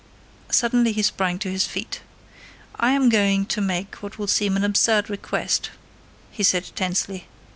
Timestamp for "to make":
3.45-3.97